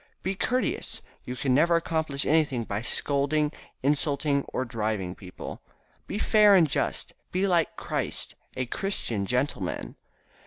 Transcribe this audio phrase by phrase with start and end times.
[0.23, 3.51] "Be courteous, you can never accomplish anything by scolding,
[3.83, 5.61] insulting or driving people.
[6.07, 7.13] Be fair and just.
[7.31, 9.95] Be like Christ, a Christian gentleman."